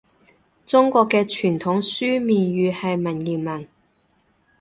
[0.65, 3.67] 中國嘅傳統書面語係文言文